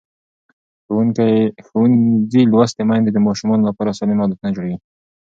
ښوونځې 1.65 2.41
لوستې 2.51 2.83
میندې 2.89 3.11
د 3.13 3.17
ماشومانو 3.27 3.67
لپاره 3.69 3.95
سالم 3.97 4.19
عادتونه 4.23 4.49
جوړوي. 4.55 4.77